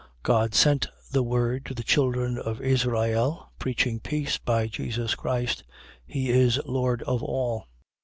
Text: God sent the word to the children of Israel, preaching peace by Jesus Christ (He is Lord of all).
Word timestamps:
God 0.23 0.55
sent 0.55 0.87
the 1.11 1.21
word 1.21 1.63
to 1.67 1.75
the 1.75 1.83
children 1.83 2.39
of 2.39 2.59
Israel, 2.59 3.51
preaching 3.59 3.99
peace 3.99 4.39
by 4.39 4.65
Jesus 4.65 5.13
Christ 5.13 5.63
(He 6.07 6.31
is 6.31 6.59
Lord 6.65 7.03
of 7.03 7.21
all). 7.21 7.67